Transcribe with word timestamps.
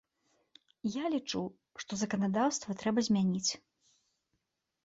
Я 0.93 1.05
лічу, 1.15 1.41
што 1.83 1.91
заканадаўства 2.03 2.77
трэба 2.81 2.99
змяніць. 3.09 3.51